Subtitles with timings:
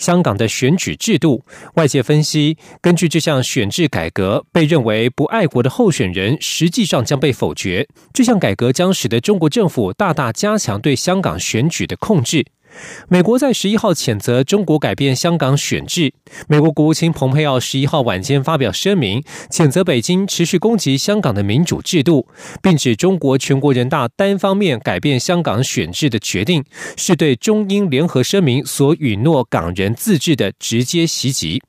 [0.00, 1.44] 香港的选举制度，
[1.74, 7.86] 外界分析，根据这项选制改革，被认为不爱国的候选人实际上将被否决。
[8.12, 12.46] 这项改革将使得中国政府大大加强对香港选举的控制。
[13.08, 16.12] 美国在十一号谴责中国改变香港选制。
[16.48, 22.26] 美国国务卿蓬佩奥十一号晚间发表声明，谴责北京持续攻击香港的民主制度，
[22.62, 26.64] 并指中国全国人大单方面改变香港选制的决定，
[26.96, 31.60] 是对中英联合声明所允诺港人自治的直接袭击。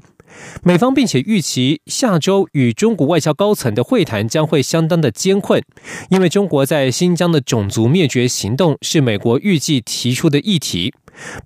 [0.64, 5.62] 美方并且预期下周与中国外交高层的会谈将会相当的艰困，
[6.10, 10.94] 因为中国在新疆的种族灭绝行动是美国预计提出的议题。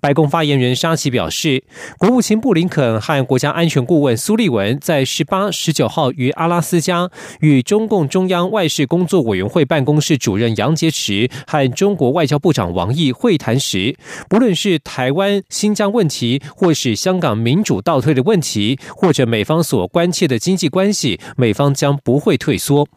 [0.00, 1.64] 白宫发言人沙奇表示，
[1.98, 7.10] 国务卿布林肯和国家安全顾问苏利文在十八、十九号于阿拉斯加
[7.40, 13.96] 与中共中央外事工作委员会办公室主任杨洁篪和中国外交部长王毅会谈时，
[14.28, 22.88] 不论是台湾、新疆问题，或是香港民主倒退的问题，或者美方所关切的经济关系，美方将不会退缩。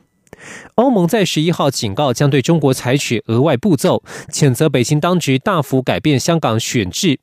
[0.76, 7.20] 欧盟在十一号警告，将对中国采取额外步骤，谴责北京当局大幅改变香港选制。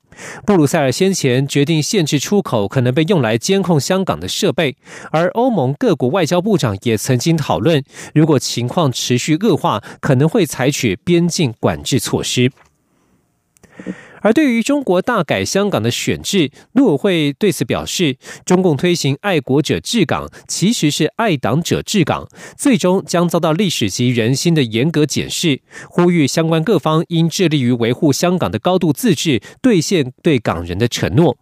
[0.47, 4.77] 布鲁塞尔先前决定限制出口可能被用来监控香港的设备，
[5.11, 12.51] 而欧盟各国外交部长也曾经讨论，如果情况持续恶化，可能会采取边境管制措施。
[14.27, 22.27] 而对于中国大改香港的选制，陆委会对此表示，中共推行爱国者治港，其实是爱党者治港，
[22.59, 25.61] 最终将遭到历史及人心的严格检视。
[25.89, 31.37] 呼吁相关各方应致力于维护香港的高度自治，兑现对港人的承诺。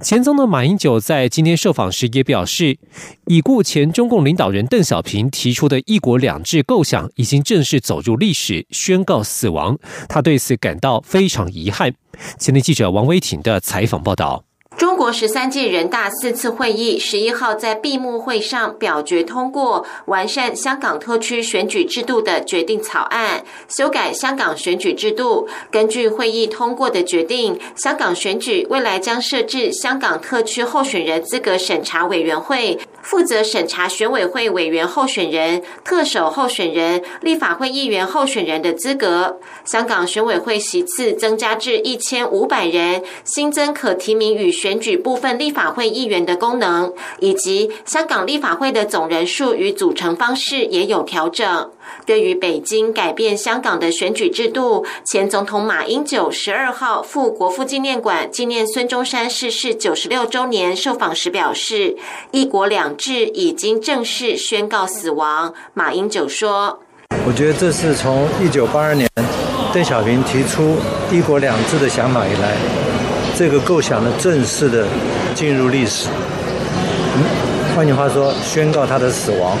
[0.00, 2.78] 前总统马英九在今天受访时也表示，
[3.26, 9.78] 已故前中共领导人邓小平提出的一国两制构想已经正式走入历史，宣告死亡。
[10.08, 11.94] 他对此感到非常遗憾。
[12.38, 14.45] 前天记者王威婷的采访报道。
[14.76, 25.48] 中国十三届人大四次会议十一号在闭幕会上表决通过完善香港特区选举制度的决定草案，修改香港选举制度。
[25.70, 32.78] 根据会议通过的决定，香港选举未来将设置香港特区候选人资格审查委员会。
[33.00, 39.38] 负责审查选委会委员候选人、特首候选人、立法会议员候选人的资格。
[39.64, 51.70] 香港选委会席次增加至一千五百人，新增可提名与选选举部分立法会议员的功能，以及香港立法会的总人数与组成方式也有调整。
[52.04, 61.96] 对于北京改变香港的选举制度，前总统马英九十二号赴国父纪念馆纪念孙中山逝世九十六周年受访时表示
[62.32, 66.80] ：“一国两制已经正式宣告死亡。”马英九说
[67.24, 69.08] ：“我觉得这是从一九八二年
[69.72, 70.74] 邓小平提出
[71.12, 72.56] ‘一国两制’的想法以来，
[73.36, 74.86] 这个构想呢正式的
[75.34, 76.08] 进入历史。
[76.08, 79.58] 嗯，换句话说，宣告他的死亡。”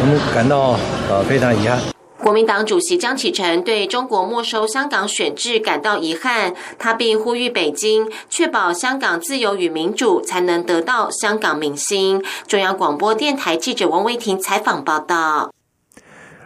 [0.00, 0.78] 我们感到
[1.10, 1.78] 呃非常遗憾。
[2.18, 12.24] 国民党主席江启臣对中国没收香港选制感到遗憾，他并呼吁北京确保香港自由与民主，才能得到香港民心。
[12.48, 15.52] 中央广播电台记者王维婷采访报道。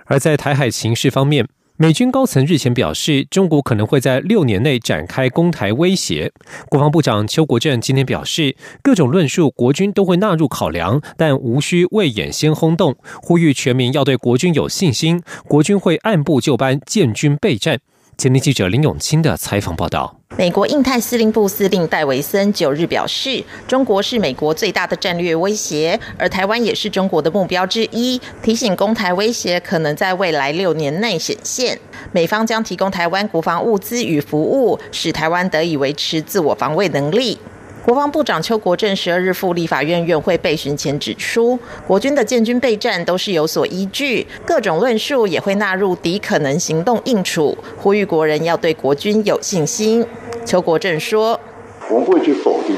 [0.07, 1.47] 而在台海情势方面。
[1.83, 6.31] 美军高层日前表示，中国可能会在六年内展开攻台威胁。
[6.69, 17.81] 国防部长邱国正今天表示，各种论述国军都会纳入考量，但无需未演先轰动，呼吁全民要对国军有信心，国军会按部就班建军备战。
[18.21, 20.15] 前天记者林永清的采访报道。
[20.37, 28.21] 美国印太司令部司令戴维森九日表示，中国是美国最大的战略威胁，而台湾也是中国的目标之一。
[28.43, 31.81] 提醒攻台威胁可能在未来六年内显现，
[32.13, 37.39] 美方将提供台湾国防物资与服务，使台湾得以维持自我防卫能力。
[37.83, 50.07] 国防部长邱国正十二日赴立法院院会备询前指出，国军的建军备战都是有所依据，各种论述也会纳入敌可能行动应处，呼吁国人要对国军有信心。
[50.45, 51.41] 邱国正说
[51.89, 52.77] ：“我们不会去否定，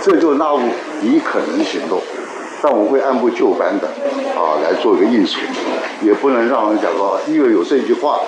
[0.00, 0.60] 这就纳入
[1.00, 2.00] 敌可能行动，
[2.62, 3.88] 但我们会按部就班的
[4.38, 5.40] 啊来做一个应处，
[6.02, 8.20] 也不能让人讲说因为有这句话，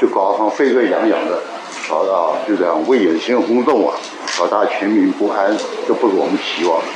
[0.00, 1.40] 就搞得好沸沸扬扬的，
[1.88, 3.94] 搞到就这样未演先轰动啊。”
[4.40, 5.54] 搞大全民不安，
[5.86, 6.86] 这不是我们期望的。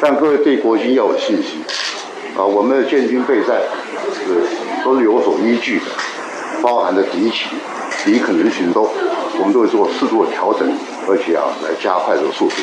[0.00, 1.62] 但各位对国军要有信心，
[2.34, 3.60] 啊，我们的建军备战
[4.14, 5.84] 是都是有所依据的，
[6.62, 7.50] 包含的敌情、
[8.06, 8.88] 敌可能行动，
[9.38, 10.66] 我们都会做适度的调整，
[11.06, 12.54] 而且啊，来加快这个速度。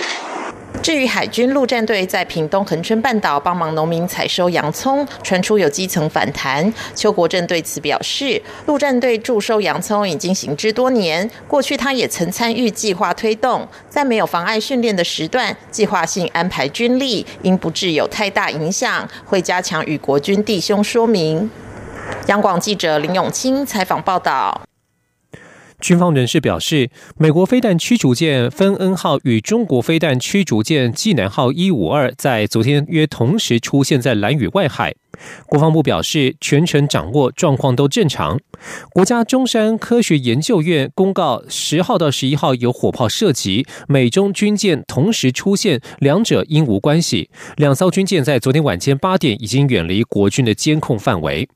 [0.89, 6.73] 至于海军陆战队在屏东恒春半岛帮忙农民采收洋葱，传出有基层反弹。
[6.95, 21.51] 邱国正对此表示，陆战队驻收洋葱已经行之多年，过去他也曾参与计划推动，在没有妨碍训练的时段，计划性安排军力，因不致有太大影响，会加强与国军弟兄说明。
[22.25, 24.59] 央广记者林永清采访报道。
[25.79, 34.93] 军方人士表示，美国飞弹驱逐舰芬恩号与中国飞弹驱逐舰济南号一五二在昨天约同时出现在蓝屿外海。
[35.47, 38.39] 国防部表示，全程掌握状况都正常。
[38.91, 47.29] 国家中山科学研究院公告，十号到十一号有火炮射击，美中军舰同时出现，两者应无关系。
[47.55, 51.47] 两艘军舰在昨天晚间八点已经远离国军的监控范围。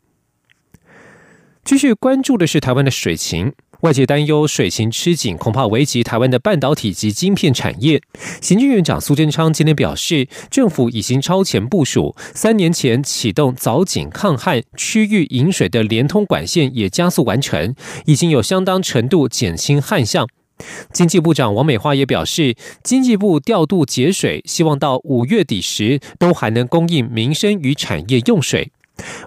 [1.64, 3.54] 继续关注的是台湾的水情。
[3.84, 8.02] 外界担忧水情吃紧，恐怕危及台湾的半导体及晶片产业。
[8.42, 17.76] 行政院长苏贞昌今天表示，政府已经超前部署，三年前启动早井抗旱区域引水的连通管线也加速完成，
[18.06, 20.26] 已经有相当程度减轻旱象。
[20.94, 28.72] 经济部长王美花也表示，经济部调度节水，希望到五月底时都还能供应民生与产业用水。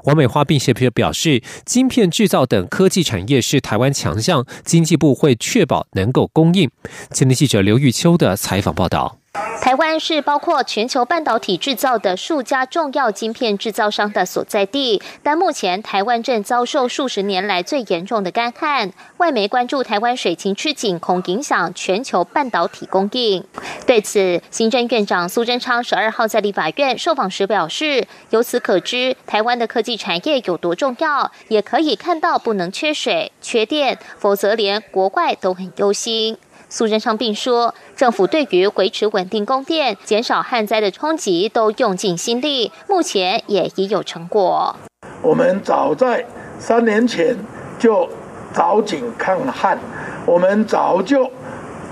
[0.05, 6.71] 王美花并且表示，晶片制造等科技产业是台湾强项，经济部会确保能够供应。
[7.11, 9.19] 前天记者刘玉秋的采访报道。
[9.61, 18.93] 台湾是包括全球半导体制造的数家重要晶片制造商的所在地，但目前台湾正遭受数十年来最严重的干旱。
[19.17, 23.43] 外媒关注台湾水情吃紧，恐影响全球半导体供应。
[23.85, 44.75] 对此，行政院长苏贞昌十二号在立法院受访时表示：“由此可知，台湾的科技产业有多重要，也可以看到不能缺水、缺电，否则连国外都很忧心。”苏贞昌并说，政府对于维持稳定供电、减少旱灾的冲击都用尽心力，目前也已有成果。
[45.23, 46.27] 我们早在
[46.59, 47.37] 三年前
[47.79, 48.09] 就
[48.53, 49.79] 早井抗旱，
[50.27, 51.31] 我们早就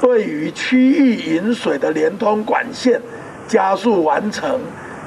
[0.01, 3.01] 对于区域引水的连通管线
[3.47, 4.61] 加速完成，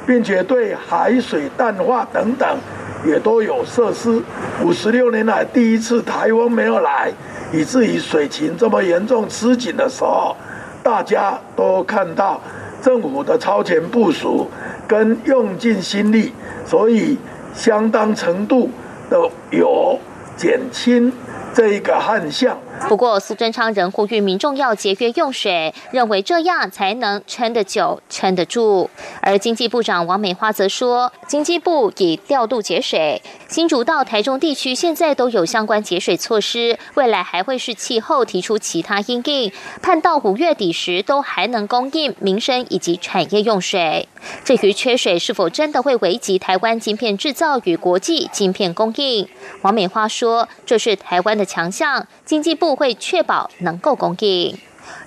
[0.05, 2.57] 并且对海水淡化等等
[3.05, 4.23] 也都有设施。
[4.63, 7.11] 五十六年来第一次台风没有来。
[7.53, 10.35] 以至于水情这么严重吃紧的时候，
[10.83, 12.41] 大家都看到
[12.81, 14.49] 政府的超前部署
[14.87, 16.33] 跟用尽心力，
[16.65, 17.17] 所以
[17.53, 18.69] 相当程度
[19.09, 19.99] 的有
[20.35, 21.11] 减轻
[21.53, 22.57] 这一个旱象。
[22.87, 28.89] 不过，苏贞昌仍呼吁民众要节约用水，认为这样才能撑得久、撑得住。
[29.21, 39.51] 而经济部长王美花则说，经济部已调度节水，新竹到台中地区现在都有相关节水措施，未来还会是气候提出其他因应，
[39.81, 44.07] 盼到五月底时都还能供应民生以及产业用水。
[44.45, 49.27] 至于缺水是否真的会危及台湾晶片制造与国际晶片供应，
[49.63, 52.66] 王美花说，这是台湾的强项，经济部。
[52.75, 54.57] 会确保能够供应。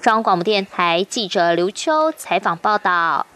[0.00, 3.26] 中央广播电台记者刘秋采访报道。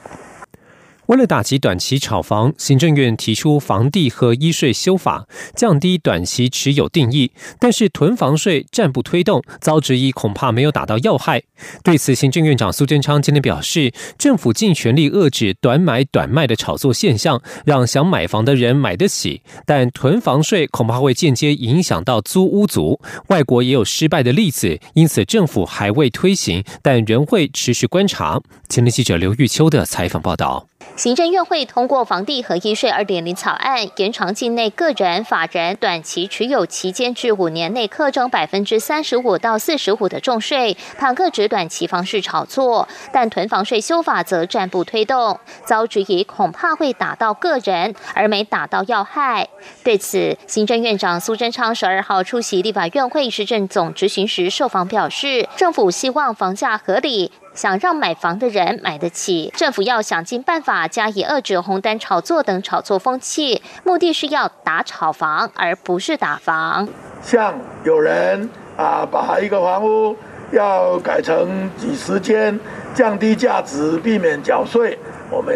[1.07, 11.43] 为了打击短期炒房，行政院提出房地合一税修法，降低短期持有定义，但是囤房税暂不推动，遭质疑恐怕没有打到要害。
[11.83, 22.99] 对此，行政院长苏贞昌今天表示，政府尽全力遏制短买短卖的炒作现象，让想买房的人买得起，但囤房税恐怕会间接影响到租屋族。
[23.29, 28.41] 外国也有失败的例子，因此政府还未推行，但仍会持续观察。
[28.71, 30.67] 前天记者刘玉秋的采访报道。
[30.97, 42.89] 行政院会通过房地合一税二点零草案，延长境内个人、法人短期持有期间至五年内课征百分之三十五到四十五的重税，怕各指短期房市炒作。
[43.13, 49.49] 但囤房税修法则暂不推动，遭质疑恐怕会打到个人，而没打到要害。
[49.83, 57.33] 对此，行政院长苏贞昌十二号出席立法院会市政总执行时受访表示，政府希望房价合理。
[57.55, 66.89] 想让买房的人买得起，政府要想尽办法加以遏制红单炒作等炒作风气，目的是要打炒房，而不是打房。
[67.23, 70.17] 像有人啊，把一个房屋
[70.51, 72.59] 要改成几十间，
[72.93, 74.99] 降低价值，避免缴税，
[75.31, 75.55] 我们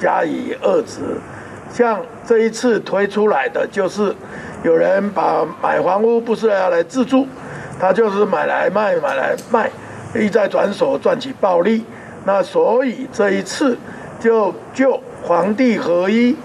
[0.00, 1.00] 加以遏制。
[1.72, 4.14] 像这一次推出来的，就是
[4.64, 7.28] 有人把买房屋不是要来自住，
[7.78, 9.70] 他就是买来卖，买来卖。
[10.14, 11.84] 一再转手赚取暴利，
[12.24, 13.76] 那所以这一次
[14.20, 16.36] 就就皇帝合一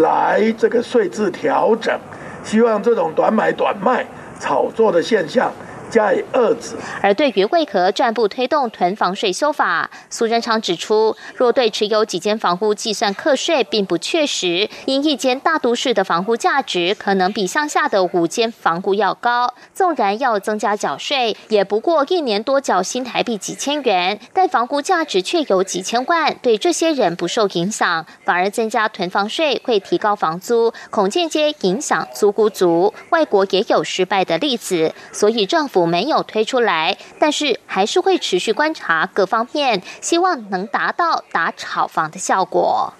[0.00, 1.96] 来这个税制调整，
[2.42, 4.04] 希望这种短买短卖
[4.40, 5.52] 炒作的现象。
[5.92, 6.74] 加以遏制。
[7.02, 19.52] 而对于为何暂不推动囤房税修法，苏贞昌指出，若对持有几间房屋计算课税，并不确实，因一间大都市的房屋价值可能比乡下的五间房屋要高。
[19.74, 32.94] 纵然要增加缴税，也不过一年多缴新台币几千元，但房屋价值却有几千万，对这些人不受影响，反而增加囤房税会提高房租，恐间接影响租屋族。
[33.10, 35.81] 外国也有失败的例子，所以政府。
[35.86, 42.92] 没有推出来，但是还是会持续观察各方面，希望能达到打炒房的效果。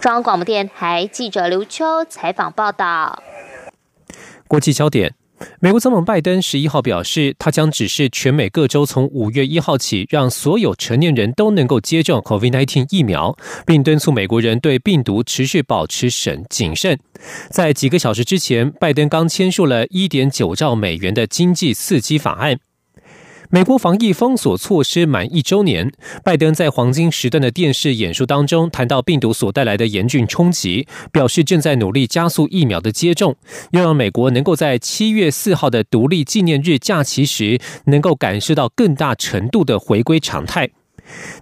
[0.00, 3.22] 中央广播电台记者刘秋采访报道。
[4.46, 5.14] 国际焦点。
[5.60, 16.98] 美国总统拜登十一号表示，他将指示全美各州从五月一号起，让所有成年人都能够接种 COVID-19 疫苗，并敦促美国人对病毒持续保持审谨慎。
[17.50, 22.58] 在几个小时之前，拜登刚签署了一点九兆美元的经济刺激法案。
[23.50, 25.92] 美国防疫封锁措施满一周年，
[26.24, 33.36] 拜登在黄金时段的电视演说当中谈到病毒所带来的严峻冲击，表示正在努力加速疫苗的接种，
[33.70, 40.70] 要让美国能够在七月四号的独立纪念日假期时，能够感受到更大程度的回归常态。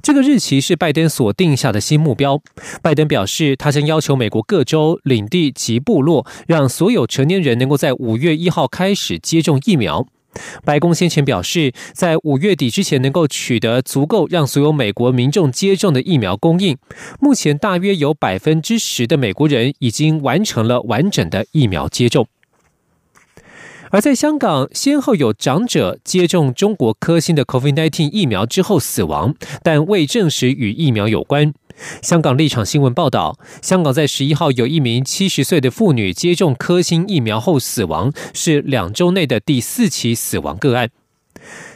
[0.02, 2.42] 这个日期是拜登所定下的新目标。
[2.82, 10.06] 拜登表示，他将要求美国各州、领地及部落，让所有成年人能够在五月一号开始接种疫苗。
[10.64, 16.76] 白宫先前表示，在五月底之前能够取得足够让所有美国民众接种的疫苗供应。
[17.20, 22.26] 目前大约有百分之十的美国人已经完成了完整的疫苗接种。
[23.90, 31.54] 而在香港，先后有长者接种中国科兴的 COVID-19 疫苗之后死亡，但未证实与疫苗有关。
[32.02, 40.90] 香港立场新闻报道，香港在十一号有一名七十岁的妇女接种科兴疫苗后死亡，是两周内的第四起死亡个案。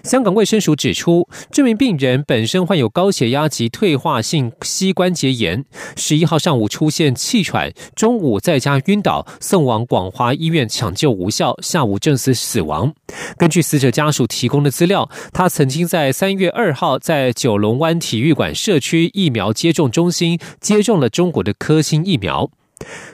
[0.05, 5.65] 香港卫生署指出，这名病人本身患有高血压及退化性膝关节炎。
[5.97, 12.95] 十一号上午出现气喘，中午在家晕倒，送往广华医院抢救无效，下午证实死亡。
[13.37, 22.51] 根据死者家属提供的资料，他曾经在三月二号在九龙湾体育馆社区疫苗接种中心接种了中国的科兴疫苗。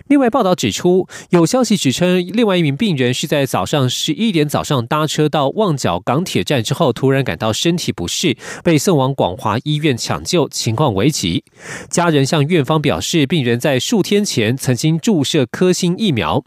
[0.08, 11.44] 另外，报道指出，有消息指称，另外一名病人是在早上十一点早上搭车到旺角港铁站之后，突然感到身体不适，被送往广华医院抢救，情况危急。
[11.88, 16.44] 家人向院方表示，病人在数天前曾经注射科兴疫苗。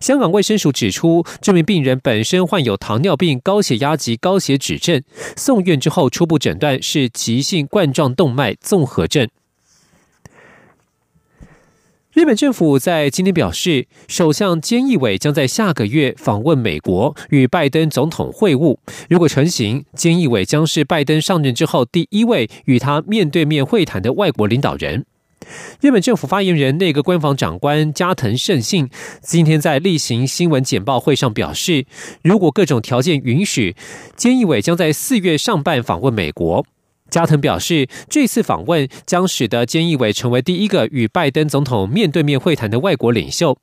[0.00, 5.02] 香港卫生署指出，这名病人本身患有糖尿病、高血压及高血脂症，
[5.36, 9.28] 送院之后初步诊断是急性冠状动脉综合症。
[12.14, 18.76] 日本政府在今天表示，首相菅义伟将在下个月访问美国，与拜登总统会晤。
[19.08, 25.04] 如果成行，菅义伟将是拜登上任之后第一位与他面对面会谈的外国领导人。
[25.80, 28.88] 日本政府发言人、内阁官房长官加藤胜信
[29.20, 31.84] 今天在例行新闻简报会上表示，
[32.22, 33.74] 如果各种条件允许，
[34.16, 36.64] 菅义伟将在四月上半访问美国。
[37.14, 43.56] 加藤表示，这次访问将使得菅义伟成为第一个与拜登总统面对面会谈的外国领袖。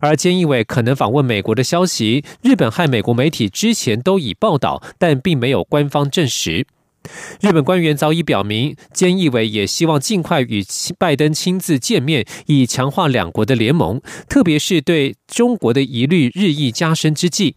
[0.00, 6.64] 而菅义伟可能访问美国的消息，日本和美国媒体之前都已报道，但并没有官方证实。
[7.40, 10.62] 日本官员早已表明，菅义伟也希望尽快与
[10.96, 17.56] 拜登亲自见面，以强化两国的联盟，特别是对中国的疑虑日益加深之际。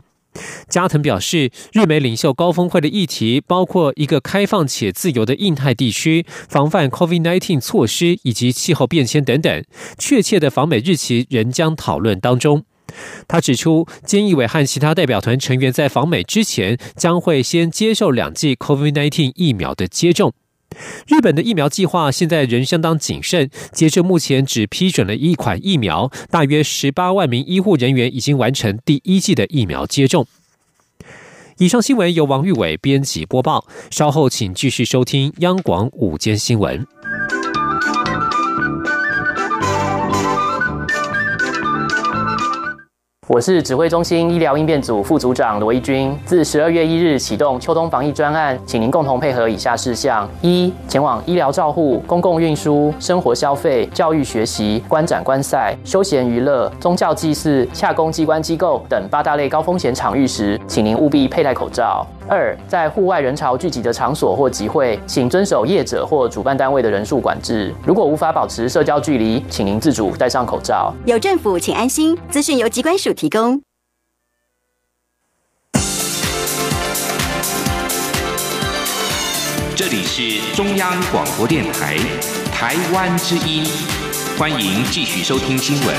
[0.67, 9.63] 加藤表示，日美领袖高峰会的议题包括一个开放且自由的印太地区、防范 COVID-19 措施以及气候变迁等等。
[9.97, 12.63] 确切的访美日期仍将讨论当中。
[13.27, 20.33] 他指出，菅义伟和其他代表团成员在访美之前，将会先接受两剂 COVID-19 疫苗的接种。
[21.07, 30.27] 日本的疫苗计划现在仍相当谨慎，截至目前只批准了一款疫苗，大约十八万名医护人员已经完成第一剂的疫苗接种。
[31.57, 36.85] 以上新闻由王玉伟编辑播报，稍后请继续收听央广午间新闻。
[43.27, 46.15] 我是指挥中心医疗应变组副组长罗义军。
[46.27, 62.05] 自十二月一日启动秋冬防疫专案，请您共同配合以下事项：一、前往医疗照护、公共运输、生活消费、教育学习、观展观赛、休闲娱乐、宗教祭祀、洽公机关机构等八大类高风险场域时，请您务必佩戴口罩。
[62.27, 67.73] 二，在户外人潮聚集的场所或集会，请遵守业者或主办单位的人数管制。
[67.85, 70.91] 如果无法保持社交距离，请您自主戴上口罩。
[71.05, 72.17] 有政府，请安心。
[72.29, 73.61] 资讯由机关署提供。
[79.77, 81.97] 这里是中央广播电台
[82.53, 83.65] 台湾之音，
[84.37, 85.95] 欢迎继续收听新闻。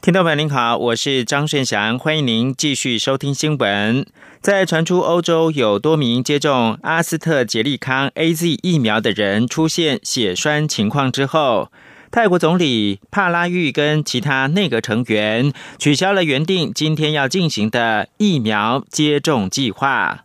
[0.00, 4.06] 听众朋友您好，我是张顺祥，欢迎您继续收听新闻。
[4.40, 11.70] 在传出欧洲有多名接种阿斯特捷利康 A Z 疫苗的人出现血栓情况之后，
[12.10, 20.24] 泰国总理帕拉育跟其他内阁成员取消了原定今天要进行的疫苗接种计划。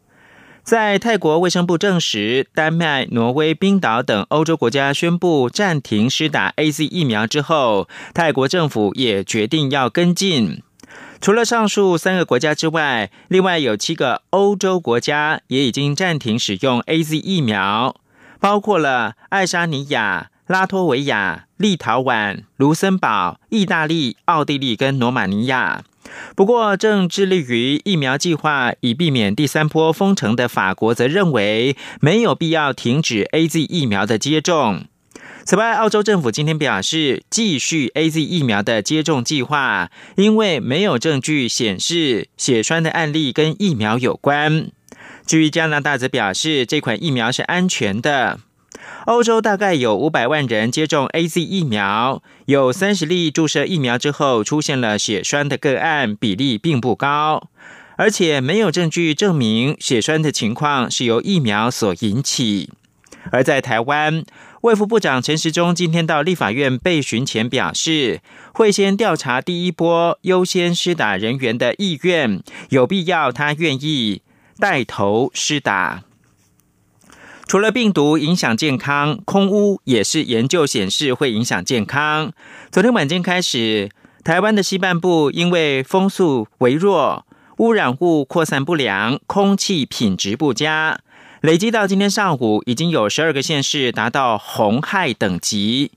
[0.63, 10.63] 在泰国卫生部证实，丹麦、挪威、冰岛等欧洲国家宣布暂停施打 A Z 疫苗之后，泰国政府也决定要跟进。
[11.19, 17.97] 除了上述三个国家之外，另外有七个欧洲国家也已经暂停使用 A Z 疫苗，
[18.39, 25.85] 包括了爱沙尼亚、拉脱维亚、立陶宛、卢森堡、意大利、奥地利跟罗马尼亚。
[26.35, 34.83] 不过，正致力于疫苗计划以避免第三波封城的法国则认为没有必要停止 A Z 疫苗的接种。
[35.45, 44.69] 此外，澳洲政府今天表示，继续 A Z 疫苗的接种计划，因为没有证据显示血栓的案例跟疫苗有关。
[45.25, 48.41] 至于加拿大，则表示这款疫苗是安全的。
[49.05, 57.49] 欧洲大概有五百万人接种 A Z 疫苗，有三十例注射疫苗之后出现了血栓的个案，比例并不高，
[57.97, 62.71] 而且没有证据证明血栓的情况是由疫苗所引起。
[63.31, 64.25] 而在台湾，
[64.61, 68.21] 卫副部长陈时中今天到立法院备询前表示，
[68.53, 74.21] 会先调查第一波优先施打人员的意愿，有必要他愿意
[74.59, 76.03] 带头施打。
[77.45, 82.31] 除了病毒影响健康，空污也是研究显示会影响健康。
[82.71, 83.89] 昨天晚间开始，
[84.23, 87.25] 台湾的西半部因为风速微弱，
[87.57, 90.99] 污染物扩散不良，空气品质不佳，
[91.41, 95.91] 累积到今天上午，已经有十二个县市达到红害等级。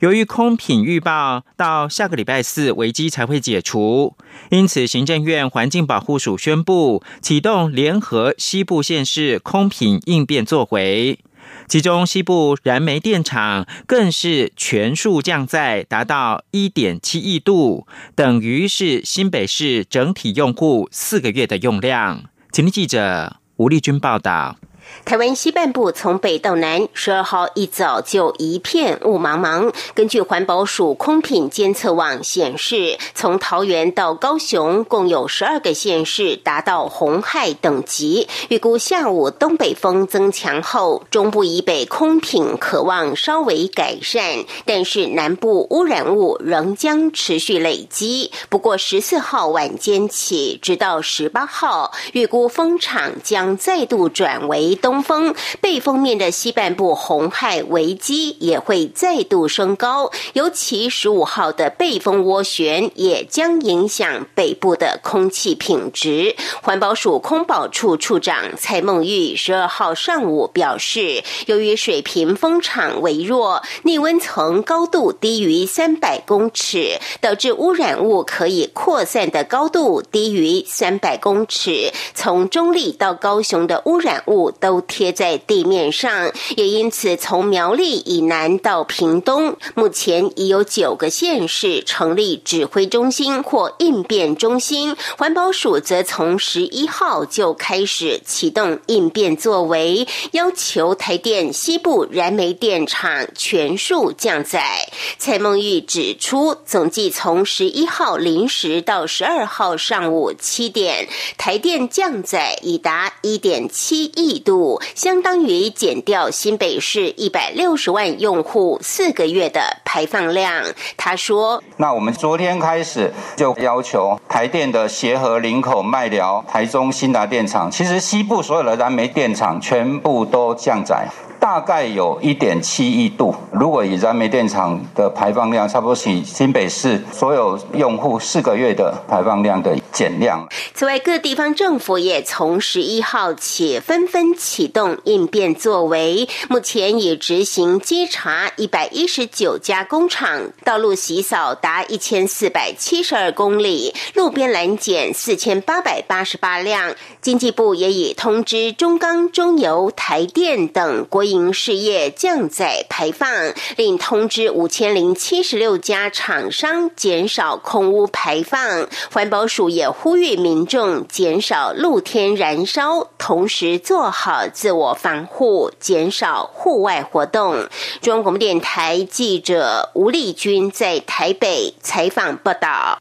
[0.00, 4.14] 由于空品预报到下个礼拜四危机才会解除，
[4.50, 11.18] 因此行政院环境保护署宣布启动联合西部县市空品应变作为，
[11.66, 17.84] 其中西部燃煤电厂更是全数降载，达到一点七亿度，
[18.14, 22.22] 等于是新北市整体用户四个月的用量。
[22.52, 24.56] 请听记者吴丽君报道。
[25.04, 29.72] 台湾西半部从北到南，十二号一早就一片雾茫茫。
[29.94, 38.28] 根据环保署空品监测网显示，从桃园到高雄，共有十二个县市达到红害等级。
[38.50, 48.30] 预估下午东北风增强后，中部以北空品可望稍微改善，但是南部污染物仍将持续累积。
[48.50, 54.77] 不过十四号晚间起，直到十八号，预估风场将再度转为。
[54.80, 66.36] 东风背风面的西半部红害危机也会再度升高，尤其十五号的背风涡旋也将影响北部的空气品质。
[66.62, 84.67] 环保署空保处处长蔡梦玉十二号上午表示，由于水平风场微弱，逆温层高度低于三百公尺，导致污染物可以扩散的高度低于三百公尺，从中立到高雄的污染物都。
[84.68, 94.94] 都贴在地面上，也因此从苗栗以南到屏东，目前已有九个县市成立指挥中心或应变中心。
[95.16, 104.86] 环保署则从十一号就开始启动应变作为，要求台电西部燃煤电厂全数降载。
[105.16, 114.57] 蔡梦玉指出，总计从十一号零时到十二号上午七点，台电降载已达一点七亿度。
[114.94, 120.64] 相当于减掉新北市一百六十万用户四个月的排放量。
[120.96, 131.06] 他说：“那我们昨天开始就要求台电的协和、林口、麦寮、台中新达电厂，其实西部所有的燃煤电厂全部都降载。”
[131.48, 133.34] 大概有一点七亿度。
[133.50, 140.46] 如果以燃煤电厂的排放量，差不多是新北市所有用户四个月的排放量的减量。
[140.74, 156.94] 此外，各地方政府也从十一号起纷纷启动应变作为，目前已执行稽查一百一十九家工厂，道路洗扫达一千四百七十二公里，路边拦检四千八百八十八辆。
[157.28, 163.28] 经济部也已通知中钢、中油、台电等国营事业降载排放，
[163.76, 168.88] 另通知五千零七十六家厂商减少空污排放。
[169.12, 177.68] 环保署也呼吁民众减少露天燃烧，同时做好自我防护，减少户外活动。
[178.00, 182.98] 中央广播电台记者吴丽君在台北采访报道。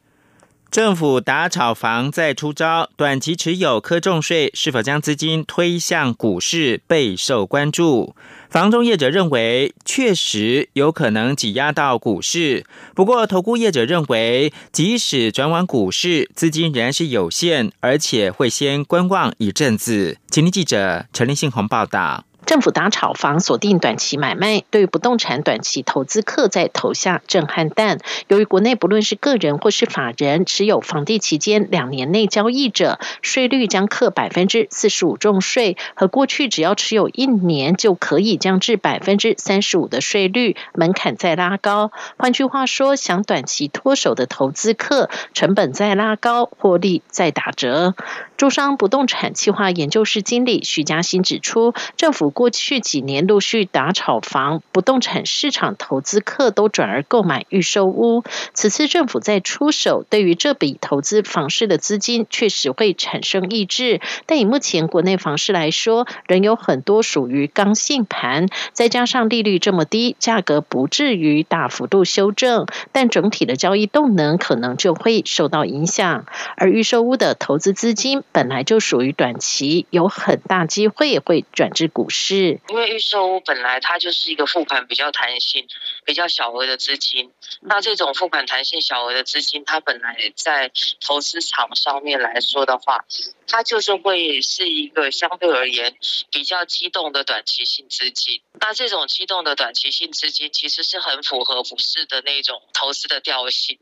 [0.70, 8.16] 政府打炒房再出招，短期持有科重税是否将资金推向股市备受关注。
[8.50, 12.66] 房中业者认为，确实有可能挤压到股市。
[12.94, 20.18] 不过，投顾业者认为，即使转往股市，资金仍然是有限，而且会先观望一阵子。
[20.30, 22.27] 请听记者陈立信宏报道。
[22.48, 28.00] 政府打炒房锁定短期买卖，对不动产短期投资客在投下震撼弹。
[28.30, 41.92] 由于国内不论是个人或是法人持有房地期间两年内交易者，税率将课百分之四十五重税，和过去只要持有一年就可以降至百分之三十五的税率门槛再拉高。
[42.18, 47.94] 换句话说，想短期脱手的投资客，成本再拉高，获利再打折。
[48.38, 58.24] 中商不动产企划研究室经理徐嘉欣指出，政府过去几年陆续打炒房，不动产市场投资客都转而购买预售屋。
[58.54, 64.02] 此次政府在出手，对于这笔投资房市的资金确实会产生抑制。
[64.28, 76.28] 但以目前国内房市来说，仍有很多属于刚性盘，再加上利率这么低，价格不至于大幅度修正，但整体的交易动能可能就会受到影响。
[76.56, 78.22] 而预售屋的投资资金。
[78.32, 82.27] 本来就属于短期，有很大机会会转至股市。
[82.36, 85.68] 因为预售屋本来它就是一个付款比较弹性、
[86.06, 93.06] 比较小额的资金，那这种付款弹性小额的资金，它本来在投资场上面来说的话。
[93.50, 95.96] 它就是会是一个相对而言
[96.32, 103.80] 比较激动的短期性资金，那这种机动的短期性资金其实是很符合股市的那种投资的调性，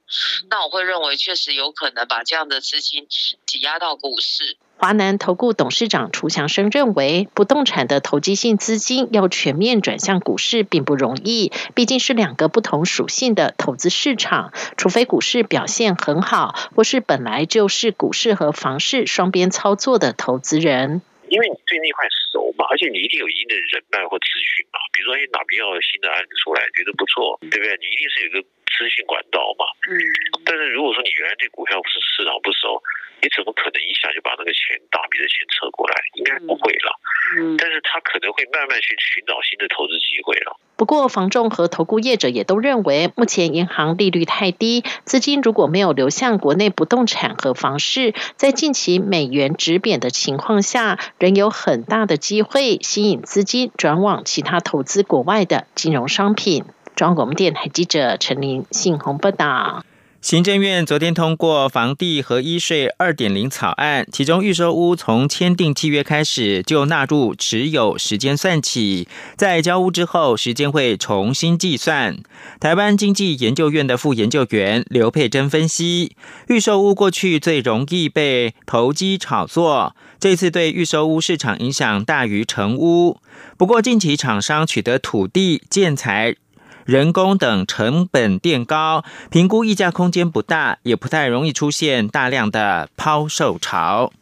[0.50, 3.08] 那我会认为确实有可能把这样的资金
[3.46, 4.58] 挤压到股市。
[4.78, 14.52] 华南投顾董事长楚祥生认为，不动产的投机性资金要全面转向股市并不容易，毕竟是两个不同属性的投资市场。
[14.76, 21.02] 除非股市表现很好，或是本来就是股市和房市双边操作的投资人。
[21.30, 24.80] 因为你对那块熟嘛，而且你一定有一定的人脉或资讯嘛。
[24.94, 27.76] 比如说，哎，哪边要新的案子出来，觉得不错，对不对？
[27.82, 29.66] 你一定是有个资讯管道嘛。
[29.88, 29.96] 嗯。
[30.44, 32.84] 但是如果说你原来对股票不是市场不熟，
[33.24, 35.96] 你怎么可能一下就把那个钱大笔的钱撤过来？
[36.14, 37.00] 应该不会了。
[37.40, 40.60] 嗯，但是他可能会慢慢去寻找新的投资机会了。
[40.78, 56.66] 不过，房仲和投顾业者也都认为，目前银行利率太低，资金如果没有流向国内不动产和房市，在近期美元止贬的情况下，仍有很大的机会吸引资金转往其他投资国外的金融商品。
[56.96, 59.84] 中央广播电台记者陈琳信鸿报道。
[60.22, 72.18] 行政院昨天通过房地合一税二点零草案，其中预售屋从签订契约开始就纳入持有时间算起，在交屋之后时间会重新计算。
[72.62, 76.16] 台湾经济研究院的副研究员刘佩珍分析，
[76.48, 83.18] 预售屋过去最容易被投机炒作，这次对预售屋市场影响大于成屋。
[83.58, 86.38] 不过近期厂商取得土地建材。
[86.86, 94.14] 人工等成本垫高，评估溢价空间不大，也不太容易出现大量的抛售潮。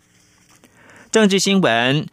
[1.12, 2.08] 政治新闻。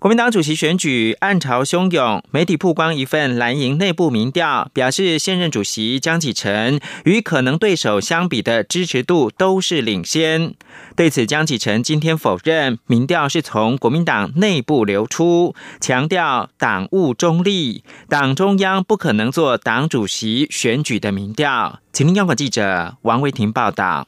[0.00, 10.54] 国民党主席选举暗潮汹涌，媒体曝光一份蓝营内部民调，表示现任主席江启臣与可能对手相比的支持度都是领先。
[10.94, 21.80] 对此，江启臣今天否认民调是从国民党内部流出，强调党务中立，党中央不可能做党主席选举的民调。
[21.92, 24.06] 请听央广记者王维婷报道。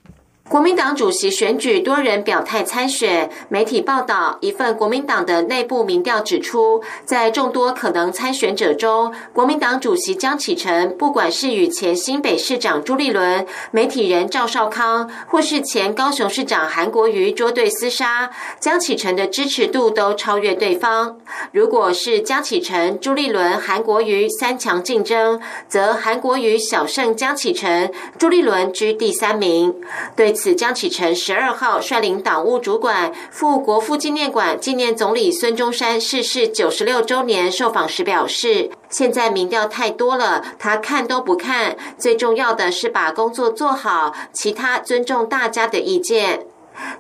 [0.51, 3.31] 国民党主席选举多人表态参选。
[3.49, 21.17] 媒体报道，一份国民党的内部民调指出，在众多可能参选者中，国民党主席江启臣，不管是与前新北市长朱立伦、媒体人赵少康，或是前高雄市长韩国瑜捉对厮杀，江启臣的支持度都超越对方。
[21.53, 29.73] 如果是江启臣、朱立伦、韩国瑜三强竞争，则韩国瑜小胜江启臣，朱立伦居第三名。
[30.17, 30.35] 对。
[30.41, 46.47] 此江启臣十二号率领党务主管赴国父纪念馆纪念总理孙中山逝世九十六周年受访时表示：“现在民调太多了，他看都不看，最重要的是把工作做好，其他尊重大家的意见。”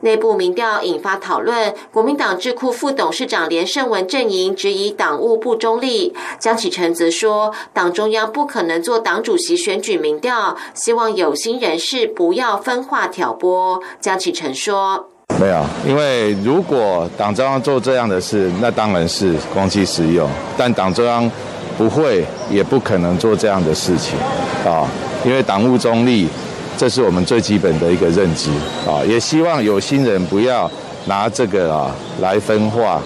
[0.00, 6.14] 内部民调引发讨论，国民党智库副董事长连胜文阵营质疑党务不中立。
[6.38, 13.80] 江启臣则说，党中央不可能做党主席选举民调，希望有心人士不要分化挑拨。
[14.00, 15.08] 江启臣说
[15.40, 20.28] ：“没有，因为如果党中央做这样的事，那当然是公器私用。
[20.56, 21.30] 但党中央
[21.76, 24.18] 不会，也不可能做这样的事情
[24.64, 24.88] 啊，
[25.24, 26.28] 因为党务中立。”
[26.76, 28.50] 这是我们最基本的一个认知
[28.86, 30.70] 啊，也希望有心人不要
[31.06, 33.02] 拿这个啊来分化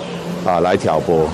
[0.46, 1.28] 啊来挑拨。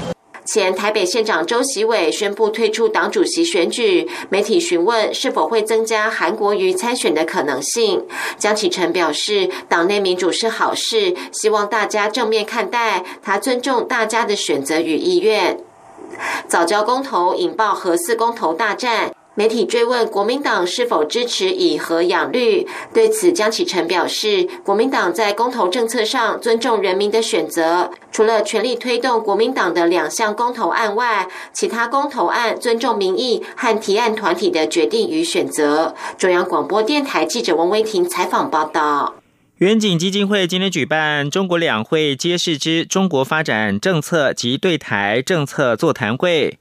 [0.46, 8.04] 前台北县长周习伟宣布退出党主席选举，媒体询问是否会增加韩国瑜参选的可能性。
[8.36, 15.56] 江启臣表示，党内民主是好事，希望大家正面看待，他尊重大家的选择与意愿。
[16.48, 19.12] 早教公投引爆核四公投大战。
[19.40, 35.94] 媒体追问国民党是否支持以和养绿，对此江启臣表示，国民党在公投政策上尊重人民的选择，除了全力推动国民党的两项公投案外，其他公投案尊重民意和提案团体的决定与选择。
[36.18, 39.14] 中央广播电台记者王威婷采访报道。
[39.56, 46.58] 远景基金会今天举办中国两会揭示之中国发展政策及对台政策座谈会。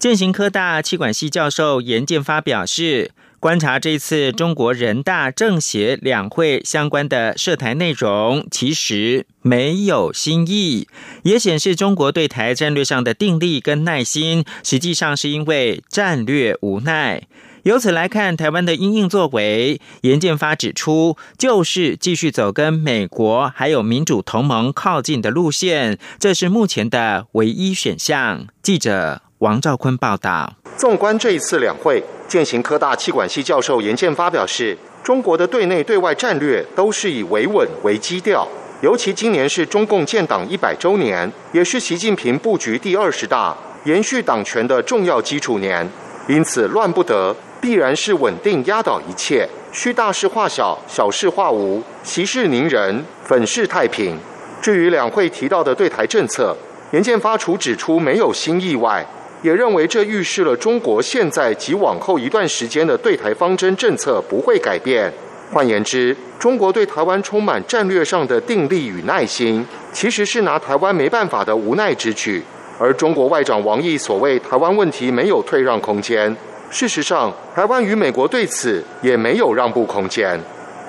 [0.00, 10.88] 建行科大气管系教授严建发表示，观察这次中国人大政协两会相关的涉台内容，其实没有新意，
[11.24, 17.24] 也显示中国对台战略上的定力跟耐心，实际上是因为战略无奈。
[17.64, 28.46] 由此来看，台湾的应应作为，严建发指出，就是继续走跟美国还有民主同盟靠近的路线，这是目前的唯一选项。
[28.62, 29.20] 记者。
[29.40, 38.46] 王兆坤报道：纵观这一次两会，建行科大气管系教授严建发表示，中国的对内对外战略都是以维稳为基调，
[38.82, 45.88] 尤其今年是中共建党一百周年，也是习近平布局第二十大、延续党权的重要基础年，
[46.28, 54.18] 因此乱不得，必然是稳定压倒一切，需大事化小，小事化无，息事宁人，粉饰太平。
[54.60, 56.54] 至于两会提到的对台政策，
[56.90, 59.06] 严建发除指出没有新意外。
[59.42, 65.12] 也认为这预示了中国现在及往后一段时间的对台方针政策不会改变。
[65.52, 72.42] 换言之，中国对台湾充满战略上的定力与耐心，其实是拿台湾没办法的无奈之举。
[72.78, 76.34] 而中国外长王毅所谓台湾问题没有退让空间，
[76.70, 80.40] 事实上，台湾与美国对此也没有让步空间。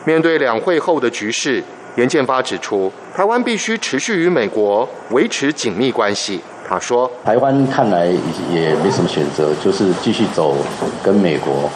[0.05, 1.63] 面对两会后的局势，
[1.95, 6.39] 严建发指出，台湾必须持续与美国维持紧密关系。
[6.71, 8.05] 他说：“台湾看来
[8.49, 10.55] 也没什么选择，就是继续走
[11.03, 11.69] 跟美国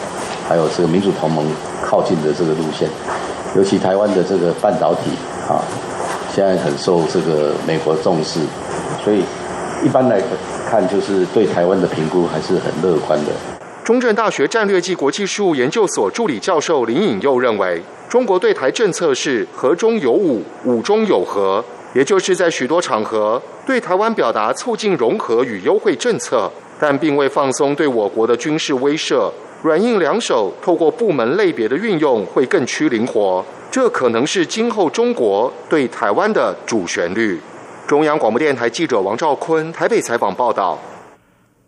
[0.48, 1.44] 还有这个民主同盟
[1.82, 2.88] 靠近的这个路线。
[3.54, 5.10] 尤其台湾的这个半导体
[5.50, 5.60] 啊，
[6.34, 8.40] 现在很受这个美国重视，
[9.04, 9.22] 所以
[9.84, 10.18] 一般来
[10.66, 13.32] 看，就是对台湾的评估还是很乐观的。”
[13.84, 21.62] 中正大学战略暨国际事务研究所助理教授林颖佑认为，中国对台政策是和中有武，武中有和。
[21.96, 29.32] 也就是在许多场合对台湾表达促进融合与优惠政策，但并未放松对我国的军事威慑，
[29.62, 37.40] 软硬两手透过部门类别的运用会更趋灵活，这可能是今后中国对台湾的主旋律。
[37.86, 40.78] 中央广播电台记者王兆坤台北采访报道。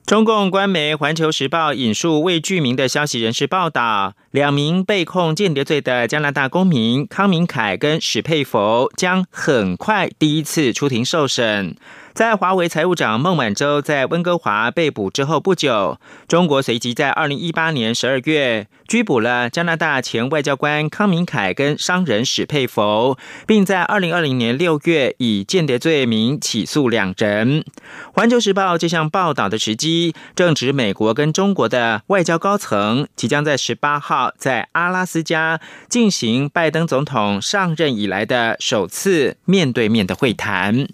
[0.08, 11.76] 中共官媒《环球时报》引述未具名的消息人士报道，两名被控间谍罪的加拿大公民康明凯跟史佩佛将很快第一次出庭受审。
[12.18, 27.64] 在华为财务长孟晚舟在温哥华被捕之后不久，中国随即在二零一八年十二月拘捕了加拿大前外交官康明凯跟商人史佩佛，并在二零二零年六月以间谍罪名起诉两人。
[28.12, 40.88] 环球时报这项报道的时机正值美国跟中国的外交高层即将在十八号号在阿拉斯加进行拜登总统上任以来的首次面对面的会谈。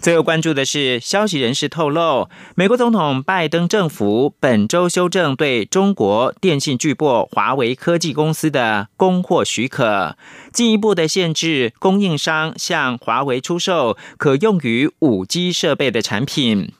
[0.00, 10.16] 最后关注的是，消息人士透露，美国总统拜登政府本周修正对中国电信巨擘华为科技公司的供货许可，
[10.52, 16.72] 进一步的限制供应商向华为出售可用于五 G 设备的产品。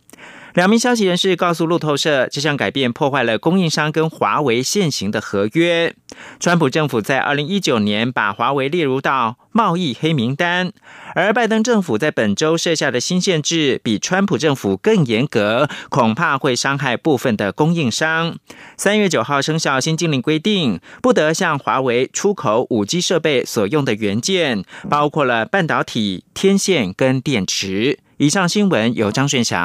[0.59, 5.95] 两名消息人士告诉路透社，这项改变破坏了供应商跟华为现行的合约。
[6.41, 10.73] 川普政府在二零一九年把华为列入到贸易黑名单，
[11.15, 18.37] 而拜登政府在本周设下的新限制比川普政府更严格，恐怕会伤害部分的供应商。
[18.77, 28.01] 三月九号生效新禁令规定，不得向华为出口五 G 设备所用的元件，包括了半导体、天线跟电池。
[28.21, 29.63] 以上新闻由张顺祥